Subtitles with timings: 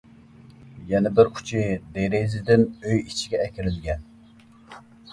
[0.91, 1.61] يەنە بىر ئۇچى
[1.99, 4.07] دېرىزىدىن ئۆي ئىچىگە ئەكىرىلگەن.